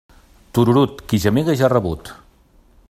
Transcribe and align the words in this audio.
Tururut, 0.57 1.03
qui 1.11 1.21
gemega 1.27 1.57
ja 1.61 1.69
ha 1.69 1.71
rebut. 1.77 2.13